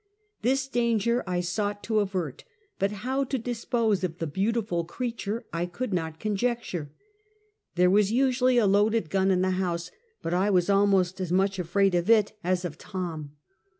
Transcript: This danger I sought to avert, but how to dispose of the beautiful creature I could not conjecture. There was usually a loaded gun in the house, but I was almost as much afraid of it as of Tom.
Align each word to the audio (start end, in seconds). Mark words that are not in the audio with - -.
This 0.41 0.67
danger 0.67 1.23
I 1.27 1.41
sought 1.41 1.83
to 1.83 1.99
avert, 1.99 2.43
but 2.79 2.91
how 3.05 3.23
to 3.25 3.37
dispose 3.37 4.03
of 4.03 4.17
the 4.17 4.25
beautiful 4.25 4.83
creature 4.83 5.45
I 5.53 5.67
could 5.67 5.93
not 5.93 6.19
conjecture. 6.19 6.91
There 7.75 7.91
was 7.91 8.11
usually 8.11 8.57
a 8.57 8.65
loaded 8.65 9.11
gun 9.11 9.29
in 9.29 9.41
the 9.43 9.51
house, 9.61 9.91
but 10.23 10.33
I 10.33 10.49
was 10.49 10.71
almost 10.71 11.21
as 11.21 11.31
much 11.31 11.59
afraid 11.59 11.93
of 11.93 12.09
it 12.09 12.33
as 12.43 12.65
of 12.65 12.79
Tom. 12.79 13.33